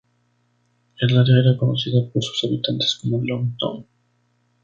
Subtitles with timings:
[0.97, 3.85] El área era conocida por sus habitantes como Log Town.